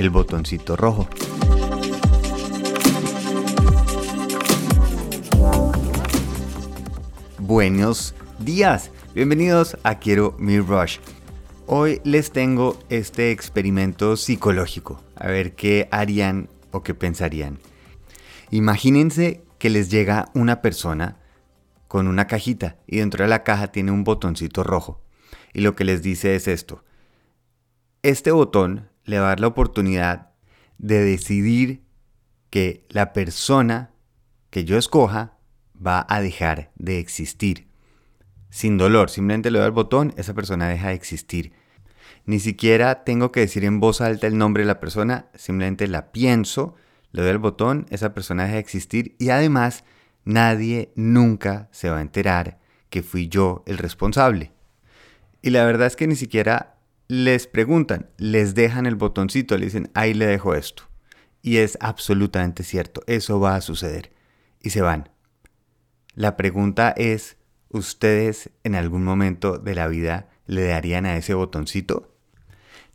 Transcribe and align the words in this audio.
el 0.00 0.08
botoncito 0.08 0.76
rojo. 0.76 1.06
Buenos 7.38 8.14
días, 8.38 8.92
bienvenidos 9.14 9.76
a 9.82 9.98
Quiero 9.98 10.34
Mi 10.38 10.58
Rush. 10.58 11.00
Hoy 11.66 12.00
les 12.04 12.32
tengo 12.32 12.78
este 12.88 13.30
experimento 13.30 14.16
psicológico, 14.16 15.02
a 15.16 15.26
ver 15.28 15.54
qué 15.54 15.86
harían 15.90 16.48
o 16.70 16.82
qué 16.82 16.94
pensarían. 16.94 17.58
Imagínense 18.50 19.44
que 19.58 19.68
les 19.68 19.90
llega 19.90 20.30
una 20.32 20.62
persona 20.62 21.18
con 21.88 22.08
una 22.08 22.26
cajita 22.26 22.78
y 22.86 22.96
dentro 22.96 23.24
de 23.24 23.28
la 23.28 23.44
caja 23.44 23.70
tiene 23.70 23.90
un 23.90 24.04
botoncito 24.04 24.64
rojo. 24.64 25.02
Y 25.52 25.60
lo 25.60 25.76
que 25.76 25.84
les 25.84 26.00
dice 26.00 26.36
es 26.36 26.48
esto. 26.48 26.82
Este 28.02 28.30
botón 28.30 28.89
le 29.04 29.18
va 29.18 29.26
a 29.26 29.28
dar 29.30 29.40
la 29.40 29.46
oportunidad 29.48 30.30
de 30.78 31.04
decidir 31.04 31.82
que 32.50 32.86
la 32.88 33.12
persona 33.12 33.92
que 34.50 34.64
yo 34.64 34.76
escoja 34.76 35.38
va 35.74 36.04
a 36.08 36.20
dejar 36.20 36.72
de 36.76 36.98
existir. 36.98 37.68
Sin 38.50 38.78
dolor, 38.78 39.10
simplemente 39.10 39.50
le 39.50 39.58
doy 39.58 39.66
al 39.66 39.72
botón, 39.72 40.12
esa 40.16 40.34
persona 40.34 40.68
deja 40.68 40.88
de 40.88 40.94
existir. 40.94 41.52
Ni 42.26 42.40
siquiera 42.40 43.04
tengo 43.04 43.32
que 43.32 43.40
decir 43.40 43.64
en 43.64 43.80
voz 43.80 44.00
alta 44.00 44.26
el 44.26 44.36
nombre 44.36 44.64
de 44.64 44.66
la 44.66 44.80
persona, 44.80 45.26
simplemente 45.34 45.86
la 45.86 46.10
pienso, 46.12 46.74
le 47.12 47.22
doy 47.22 47.30
al 47.30 47.38
botón, 47.38 47.86
esa 47.90 48.12
persona 48.12 48.44
deja 48.44 48.54
de 48.54 48.60
existir 48.60 49.14
y 49.18 49.30
además 49.30 49.84
nadie 50.24 50.92
nunca 50.96 51.68
se 51.70 51.88
va 51.90 51.98
a 51.98 52.02
enterar 52.02 52.58
que 52.88 53.02
fui 53.02 53.28
yo 53.28 53.62
el 53.66 53.78
responsable. 53.78 54.52
Y 55.42 55.50
la 55.50 55.64
verdad 55.64 55.86
es 55.86 55.96
que 55.96 56.06
ni 56.06 56.16
siquiera 56.16 56.79
les 57.10 57.48
preguntan, 57.48 58.08
les 58.18 58.54
dejan 58.54 58.86
el 58.86 58.94
botoncito, 58.94 59.58
le 59.58 59.64
dicen, 59.64 59.90
ahí 59.94 60.14
le 60.14 60.26
dejo 60.26 60.54
esto. 60.54 60.84
Y 61.42 61.56
es 61.56 61.76
absolutamente 61.80 62.62
cierto, 62.62 63.02
eso 63.08 63.40
va 63.40 63.56
a 63.56 63.60
suceder. 63.60 64.12
Y 64.60 64.70
se 64.70 64.80
van. 64.80 65.10
La 66.14 66.36
pregunta 66.36 66.94
es, 66.96 67.36
¿ustedes 67.68 68.50
en 68.62 68.76
algún 68.76 69.02
momento 69.02 69.58
de 69.58 69.74
la 69.74 69.88
vida 69.88 70.28
le 70.46 70.62
darían 70.66 71.04
a 71.04 71.16
ese 71.16 71.34
botoncito? 71.34 72.14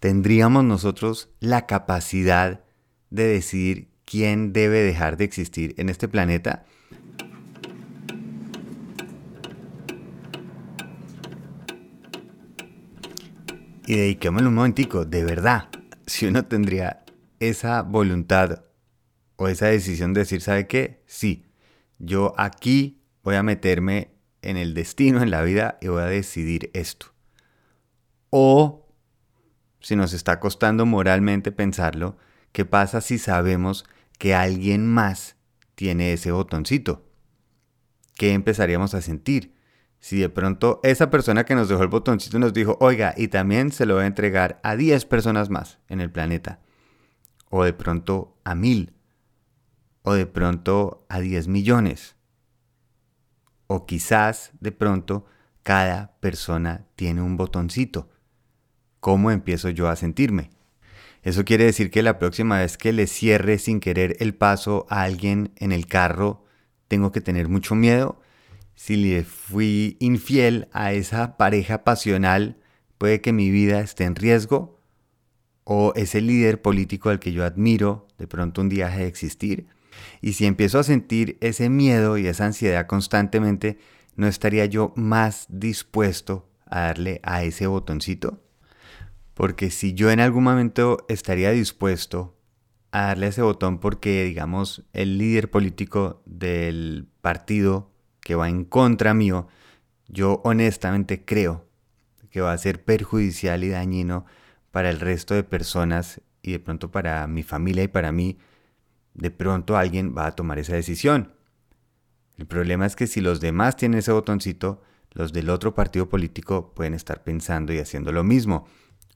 ¿Tendríamos 0.00 0.64
nosotros 0.64 1.28
la 1.38 1.68
capacidad 1.68 2.64
de 3.10 3.28
decidir 3.28 3.92
quién 4.04 4.52
debe 4.52 4.82
dejar 4.82 5.18
de 5.18 5.24
existir 5.24 5.76
en 5.78 5.88
este 5.88 6.08
planeta? 6.08 6.64
Y 13.90 13.96
dediquémosle 13.96 14.46
un 14.46 14.54
momentico, 14.54 15.04
de 15.04 15.24
verdad, 15.24 15.68
si 16.06 16.24
uno 16.26 16.44
tendría 16.44 17.02
esa 17.40 17.82
voluntad 17.82 18.62
o 19.34 19.48
esa 19.48 19.66
decisión 19.66 20.14
de 20.14 20.20
decir, 20.20 20.42
¿sabe 20.42 20.68
qué? 20.68 21.02
Sí, 21.06 21.46
yo 21.98 22.32
aquí 22.38 23.02
voy 23.24 23.34
a 23.34 23.42
meterme 23.42 24.12
en 24.42 24.56
el 24.56 24.74
destino, 24.74 25.24
en 25.24 25.32
la 25.32 25.42
vida, 25.42 25.76
y 25.80 25.88
voy 25.88 26.02
a 26.02 26.06
decidir 26.06 26.70
esto. 26.72 27.06
O, 28.30 28.94
si 29.80 29.96
nos 29.96 30.12
está 30.12 30.38
costando 30.38 30.86
moralmente 30.86 31.50
pensarlo, 31.50 32.16
¿qué 32.52 32.64
pasa 32.64 33.00
si 33.00 33.18
sabemos 33.18 33.86
que 34.18 34.36
alguien 34.36 34.86
más 34.86 35.34
tiene 35.74 36.12
ese 36.12 36.30
botoncito? 36.30 37.10
¿Qué 38.14 38.34
empezaríamos 38.34 38.94
a 38.94 39.02
sentir? 39.02 39.52
Si 40.00 40.18
de 40.18 40.30
pronto 40.30 40.80
esa 40.82 41.10
persona 41.10 41.44
que 41.44 41.54
nos 41.54 41.68
dejó 41.68 41.82
el 41.82 41.88
botoncito 41.88 42.38
nos 42.38 42.54
dijo, 42.54 42.78
oiga, 42.80 43.14
y 43.16 43.28
también 43.28 43.70
se 43.70 43.84
lo 43.84 43.94
voy 43.94 44.04
a 44.04 44.06
entregar 44.06 44.58
a 44.62 44.74
10 44.74 45.04
personas 45.04 45.50
más 45.50 45.78
en 45.88 46.00
el 46.00 46.10
planeta. 46.10 46.60
O 47.50 47.64
de 47.64 47.74
pronto 47.74 48.36
a 48.42 48.54
mil. 48.54 48.94
O 50.02 50.14
de 50.14 50.24
pronto 50.24 51.04
a 51.10 51.20
10 51.20 51.48
millones. 51.48 52.16
O 53.66 53.84
quizás 53.84 54.52
de 54.60 54.72
pronto 54.72 55.26
cada 55.62 56.16
persona 56.20 56.86
tiene 56.96 57.20
un 57.20 57.36
botoncito. 57.36 58.08
¿Cómo 59.00 59.30
empiezo 59.30 59.68
yo 59.68 59.88
a 59.88 59.96
sentirme? 59.96 60.50
Eso 61.22 61.44
quiere 61.44 61.64
decir 61.64 61.90
que 61.90 62.02
la 62.02 62.18
próxima 62.18 62.58
vez 62.58 62.78
que 62.78 62.94
le 62.94 63.06
cierre 63.06 63.58
sin 63.58 63.80
querer 63.80 64.16
el 64.20 64.34
paso 64.34 64.86
a 64.88 65.02
alguien 65.02 65.52
en 65.56 65.72
el 65.72 65.86
carro, 65.86 66.46
tengo 66.88 67.12
que 67.12 67.20
tener 67.20 67.48
mucho 67.48 67.74
miedo 67.74 68.19
si 68.80 68.96
le 68.96 69.24
fui 69.24 69.98
infiel 70.00 70.66
a 70.72 70.94
esa 70.94 71.36
pareja 71.36 71.84
pasional, 71.84 72.56
puede 72.96 73.20
que 73.20 73.30
mi 73.30 73.50
vida 73.50 73.80
esté 73.80 74.04
en 74.04 74.16
riesgo, 74.16 74.80
o 75.64 75.92
ese 75.96 76.22
líder 76.22 76.62
político 76.62 77.10
al 77.10 77.18
que 77.18 77.32
yo 77.32 77.44
admiro, 77.44 78.08
de 78.16 78.26
pronto 78.26 78.62
un 78.62 78.70
día 78.70 78.88
de 78.88 79.06
existir. 79.06 79.66
Y 80.22 80.32
si 80.32 80.46
empiezo 80.46 80.78
a 80.78 80.82
sentir 80.82 81.36
ese 81.42 81.68
miedo 81.68 82.16
y 82.16 82.26
esa 82.26 82.46
ansiedad 82.46 82.86
constantemente, 82.86 83.76
¿no 84.16 84.26
estaría 84.26 84.64
yo 84.64 84.94
más 84.96 85.44
dispuesto 85.50 86.48
a 86.64 86.80
darle 86.80 87.20
a 87.22 87.42
ese 87.42 87.66
botoncito? 87.66 88.42
Porque 89.34 89.70
si 89.70 89.92
yo 89.92 90.10
en 90.10 90.20
algún 90.20 90.44
momento 90.44 91.04
estaría 91.10 91.50
dispuesto 91.50 92.34
a 92.92 93.08
darle 93.08 93.26
a 93.26 93.28
ese 93.28 93.42
botón 93.42 93.78
porque, 93.78 94.24
digamos, 94.24 94.86
el 94.94 95.18
líder 95.18 95.50
político 95.50 96.22
del 96.24 97.08
partido 97.20 97.89
que 98.30 98.36
va 98.36 98.48
en 98.48 98.64
contra 98.64 99.12
mío, 99.12 99.48
yo 100.06 100.40
honestamente 100.44 101.24
creo 101.24 101.66
que 102.30 102.40
va 102.40 102.52
a 102.52 102.58
ser 102.58 102.84
perjudicial 102.84 103.64
y 103.64 103.70
dañino 103.70 104.24
para 104.70 104.88
el 104.88 105.00
resto 105.00 105.34
de 105.34 105.42
personas 105.42 106.20
y 106.40 106.52
de 106.52 106.60
pronto 106.60 106.92
para 106.92 107.26
mi 107.26 107.42
familia 107.42 107.82
y 107.82 107.88
para 107.88 108.12
mí, 108.12 108.38
de 109.14 109.32
pronto 109.32 109.76
alguien 109.76 110.14
va 110.16 110.26
a 110.26 110.36
tomar 110.36 110.60
esa 110.60 110.74
decisión. 110.74 111.32
El 112.38 112.46
problema 112.46 112.86
es 112.86 112.94
que 112.94 113.08
si 113.08 113.20
los 113.20 113.40
demás 113.40 113.74
tienen 113.74 113.98
ese 113.98 114.12
botoncito, 114.12 114.80
los 115.10 115.32
del 115.32 115.50
otro 115.50 115.74
partido 115.74 116.08
político 116.08 116.72
pueden 116.72 116.94
estar 116.94 117.24
pensando 117.24 117.72
y 117.72 117.80
haciendo 117.80 118.12
lo 118.12 118.22
mismo. 118.22 118.68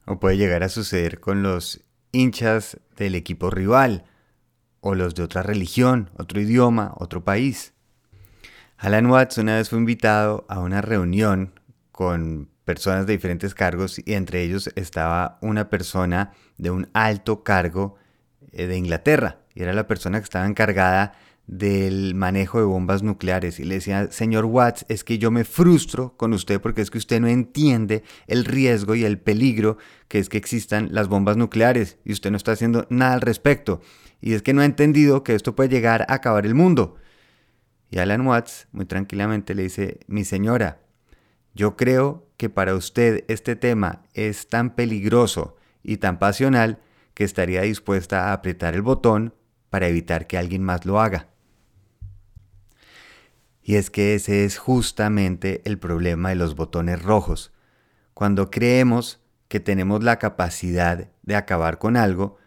O 0.05 0.19
puede 0.19 0.35
llegar 0.35 0.61
a 0.61 0.67
suceder 0.67 1.21
con 1.21 1.41
los 1.41 1.85
hinchas 2.11 2.81
del 2.97 3.15
equipo 3.15 3.49
rival, 3.49 4.03
o 4.81 4.93
los 4.93 5.15
de 5.15 5.23
otra 5.23 5.41
religión, 5.41 6.11
otro 6.17 6.41
idioma, 6.41 6.93
otro 6.97 7.23
país. 7.23 7.74
Alan 8.77 9.05
Watts 9.05 9.37
una 9.37 9.55
vez 9.55 9.69
fue 9.69 9.79
invitado 9.79 10.45
a 10.49 10.59
una 10.59 10.81
reunión 10.81 11.59
con 11.91 12.49
personas 12.65 13.05
de 13.05 13.13
diferentes 13.13 13.55
cargos 13.55 13.99
y 14.03 14.13
entre 14.13 14.43
ellos 14.43 14.69
estaba 14.75 15.37
una 15.41 15.69
persona 15.69 16.33
de 16.57 16.71
un 16.71 16.89
alto 16.93 17.43
cargo 17.43 17.95
eh, 18.51 18.67
de 18.67 18.77
Inglaterra 18.77 19.39
y 19.53 19.63
era 19.63 19.71
la 19.71 19.87
persona 19.87 20.19
que 20.19 20.25
estaba 20.25 20.45
encargada 20.45 21.13
del 21.47 22.15
manejo 22.15 22.59
de 22.59 22.65
bombas 22.65 23.03
nucleares 23.03 23.59
y 23.59 23.63
le 23.63 23.75
decía, 23.75 24.11
señor 24.11 24.45
Watts, 24.45 24.85
es 24.89 25.03
que 25.03 25.19
yo 25.19 25.31
me 25.31 25.45
frustro 25.45 26.17
con 26.17 26.33
usted 26.33 26.59
porque 26.59 26.81
es 26.81 26.91
que 26.91 26.97
usted 26.97 27.21
no 27.21 27.27
entiende 27.27 28.03
el 28.27 28.43
riesgo 28.43 28.95
y 28.95 29.05
el 29.05 29.19
peligro 29.19 29.77
que 30.07 30.19
es 30.19 30.27
que 30.27 30.37
existan 30.37 30.89
las 30.91 31.07
bombas 31.07 31.37
nucleares 31.37 31.97
y 32.03 32.11
usted 32.11 32.31
no 32.31 32.37
está 32.37 32.51
haciendo 32.51 32.87
nada 32.89 33.13
al 33.13 33.21
respecto. 33.21 33.79
Y 34.21 34.33
es 34.33 34.41
que 34.41 34.53
no 34.53 34.61
ha 34.61 34.65
entendido 34.65 35.23
que 35.23 35.35
esto 35.35 35.55
puede 35.55 35.69
llegar 35.69 36.05
a 36.09 36.15
acabar 36.15 36.45
el 36.45 36.55
mundo. 36.55 36.97
Y 37.89 37.99
Alan 37.99 38.25
Watts 38.25 38.67
muy 38.71 38.85
tranquilamente 38.85 39.55
le 39.55 39.63
dice, 39.63 39.99
mi 40.07 40.25
señora, 40.25 40.79
yo 41.53 41.77
creo 41.77 42.27
que 42.37 42.49
para 42.49 42.75
usted 42.75 43.23
este 43.27 43.55
tema 43.55 44.03
es 44.13 44.47
tan 44.47 44.75
peligroso 44.75 45.55
y 45.83 45.97
tan 45.97 46.19
pasional 46.19 46.79
que 47.13 47.23
estaría 47.23 47.61
dispuesta 47.61 48.29
a 48.29 48.33
apretar 48.33 48.73
el 48.73 48.81
botón 48.81 49.33
para 49.69 49.87
evitar 49.87 50.27
que 50.27 50.37
alguien 50.37 50.63
más 50.63 50.85
lo 50.85 50.99
haga. 50.99 51.29
Y 53.63 53.75
es 53.75 53.89
que 53.89 54.13
ese 54.13 54.45
es 54.45 54.57
justamente 54.57 55.61
el 55.65 55.79
problema 55.79 56.29
de 56.29 56.35
los 56.35 56.55
botones 56.55 57.01
rojos. 57.01 57.51
Cuando 58.13 58.51
creemos 58.51 59.21
que 59.47 59.59
tenemos 59.59 60.03
la 60.03 60.19
capacidad 60.19 61.09
de 61.23 61.35
acabar 61.35 61.79
con 61.79 61.97
algo 61.97 62.37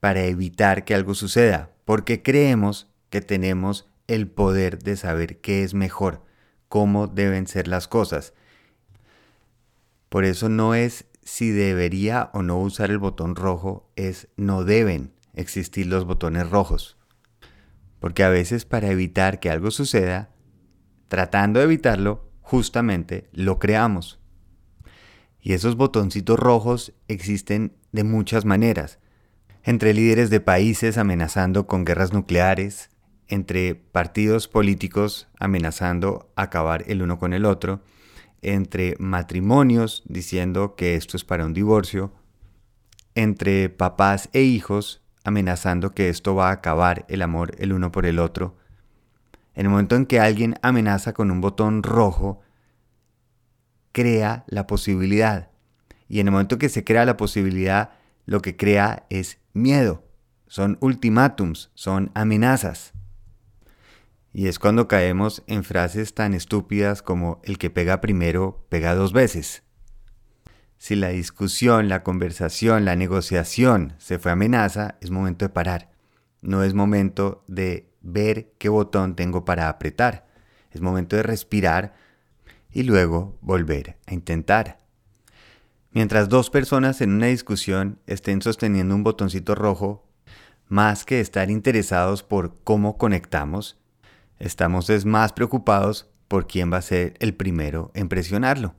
para 0.00 0.24
evitar 0.24 0.84
que 0.84 0.94
algo 0.94 1.14
suceda, 1.14 1.70
porque 1.84 2.22
creemos 2.22 2.90
que 3.08 3.20
tenemos 3.20 3.88
el 4.06 4.28
poder 4.28 4.78
de 4.78 4.96
saber 4.96 5.40
qué 5.40 5.62
es 5.62 5.74
mejor, 5.74 6.24
cómo 6.68 7.06
deben 7.06 7.46
ser 7.46 7.68
las 7.68 7.88
cosas. 7.88 8.34
Por 10.08 10.24
eso 10.24 10.48
no 10.48 10.74
es 10.74 11.06
si 11.22 11.50
debería 11.50 12.30
o 12.34 12.42
no 12.42 12.58
usar 12.58 12.90
el 12.90 12.98
botón 12.98 13.34
rojo, 13.34 13.90
es 13.96 14.28
no 14.36 14.64
deben 14.64 15.12
existir 15.32 15.86
los 15.86 16.04
botones 16.04 16.50
rojos. 16.50 16.96
Porque 17.98 18.22
a 18.22 18.28
veces 18.28 18.64
para 18.64 18.90
evitar 18.90 19.40
que 19.40 19.50
algo 19.50 19.70
suceda, 19.70 20.30
tratando 21.08 21.58
de 21.58 21.64
evitarlo, 21.64 22.30
justamente 22.42 23.28
lo 23.32 23.58
creamos. 23.58 24.20
Y 25.40 25.54
esos 25.54 25.76
botoncitos 25.76 26.38
rojos 26.38 26.92
existen 27.08 27.76
de 27.92 28.04
muchas 28.04 28.44
maneras, 28.44 28.98
entre 29.62 29.94
líderes 29.94 30.28
de 30.28 30.40
países 30.40 30.98
amenazando 30.98 31.66
con 31.66 31.84
guerras 31.84 32.12
nucleares, 32.12 32.90
entre 33.28 33.74
partidos 33.74 34.48
políticos 34.48 35.28
amenazando 35.38 36.30
acabar 36.36 36.84
el 36.86 37.02
uno 37.02 37.18
con 37.18 37.32
el 37.32 37.44
otro, 37.44 37.82
entre 38.42 38.96
matrimonios 38.98 40.02
diciendo 40.06 40.74
que 40.76 40.94
esto 40.96 41.16
es 41.16 41.24
para 41.24 41.46
un 41.46 41.54
divorcio, 41.54 42.12
entre 43.14 43.68
papás 43.70 44.28
e 44.32 44.42
hijos 44.42 45.02
amenazando 45.24 45.94
que 45.94 46.08
esto 46.08 46.34
va 46.34 46.50
a 46.50 46.52
acabar 46.52 47.06
el 47.08 47.22
amor 47.22 47.54
el 47.58 47.72
uno 47.72 47.90
por 47.90 48.06
el 48.06 48.18
otro. 48.18 48.56
En 49.54 49.66
el 49.66 49.70
momento 49.70 49.96
en 49.96 50.06
que 50.06 50.20
alguien 50.20 50.56
amenaza 50.62 51.14
con 51.14 51.30
un 51.30 51.40
botón 51.40 51.82
rojo, 51.82 52.40
crea 53.92 54.44
la 54.48 54.66
posibilidad. 54.66 55.50
Y 56.08 56.20
en 56.20 56.28
el 56.28 56.32
momento 56.32 56.58
que 56.58 56.68
se 56.68 56.84
crea 56.84 57.04
la 57.04 57.16
posibilidad, 57.16 57.90
lo 58.26 58.40
que 58.40 58.56
crea 58.56 59.06
es 59.10 59.38
miedo. 59.52 60.04
Son 60.46 60.76
ultimátums, 60.80 61.70
son 61.74 62.10
amenazas. 62.14 62.93
Y 64.36 64.48
es 64.48 64.58
cuando 64.58 64.88
caemos 64.88 65.44
en 65.46 65.62
frases 65.62 66.12
tan 66.12 66.34
estúpidas 66.34 67.02
como 67.02 67.40
el 67.44 67.56
que 67.56 67.70
pega 67.70 68.00
primero 68.00 68.66
pega 68.68 68.96
dos 68.96 69.12
veces. 69.12 69.62
Si 70.76 70.96
la 70.96 71.10
discusión, 71.10 71.88
la 71.88 72.02
conversación, 72.02 72.84
la 72.84 72.96
negociación 72.96 73.94
se 73.98 74.18
fue 74.18 74.32
amenaza, 74.32 74.96
es 75.00 75.12
momento 75.12 75.44
de 75.44 75.50
parar. 75.50 75.92
No 76.42 76.64
es 76.64 76.74
momento 76.74 77.44
de 77.46 77.88
ver 78.02 78.52
qué 78.58 78.68
botón 78.68 79.14
tengo 79.14 79.44
para 79.44 79.68
apretar. 79.68 80.26
Es 80.72 80.80
momento 80.80 81.14
de 81.14 81.22
respirar 81.22 81.94
y 82.72 82.82
luego 82.82 83.38
volver 83.40 83.98
a 84.06 84.14
intentar. 84.14 84.80
Mientras 85.92 86.28
dos 86.28 86.50
personas 86.50 87.00
en 87.00 87.12
una 87.12 87.26
discusión 87.26 88.00
estén 88.08 88.42
sosteniendo 88.42 88.96
un 88.96 89.04
botoncito 89.04 89.54
rojo, 89.54 90.08
más 90.66 91.04
que 91.04 91.20
estar 91.20 91.52
interesados 91.52 92.24
por 92.24 92.58
cómo 92.64 92.98
conectamos, 92.98 93.78
estamos 94.38 94.90
más 95.04 95.32
preocupados 95.32 96.08
por 96.28 96.46
quién 96.46 96.72
va 96.72 96.78
a 96.78 96.82
ser 96.82 97.14
el 97.20 97.34
primero 97.34 97.90
en 97.94 98.08
presionarlo. 98.08 98.74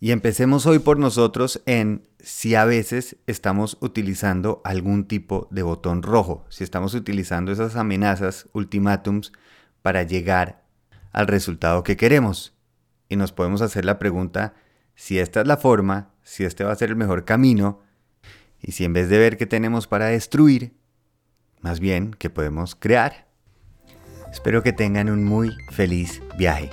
Y 0.00 0.10
empecemos 0.10 0.66
hoy 0.66 0.80
por 0.80 0.98
nosotros 0.98 1.62
en 1.64 2.08
si 2.18 2.56
a 2.56 2.64
veces 2.64 3.16
estamos 3.28 3.78
utilizando 3.80 4.60
algún 4.64 5.06
tipo 5.06 5.46
de 5.52 5.62
botón 5.62 6.02
rojo, 6.02 6.44
si 6.48 6.64
estamos 6.64 6.94
utilizando 6.94 7.52
esas 7.52 7.76
amenazas, 7.76 8.48
ultimátums, 8.52 9.32
para 9.80 10.02
llegar 10.02 10.64
al 11.12 11.28
resultado 11.28 11.84
que 11.84 11.96
queremos. 11.96 12.52
Y 13.08 13.16
nos 13.16 13.32
podemos 13.32 13.62
hacer 13.62 13.84
la 13.84 14.00
pregunta 14.00 14.54
si 14.96 15.18
esta 15.20 15.40
es 15.42 15.46
la 15.46 15.56
forma, 15.56 16.10
si 16.22 16.44
este 16.44 16.64
va 16.64 16.72
a 16.72 16.76
ser 16.76 16.90
el 16.90 16.96
mejor 16.96 17.24
camino, 17.24 17.80
y 18.60 18.72
si 18.72 18.84
en 18.84 18.92
vez 18.92 19.08
de 19.08 19.18
ver 19.18 19.36
qué 19.36 19.46
tenemos 19.46 19.86
para 19.86 20.06
destruir, 20.06 20.74
más 21.60 21.80
bien 21.80 22.12
que 22.12 22.30
podemos 22.30 22.74
crear. 22.74 23.31
Espero 24.32 24.62
que 24.62 24.72
tengan 24.72 25.10
un 25.10 25.22
muy 25.22 25.50
feliz 25.70 26.22
viaje. 26.38 26.70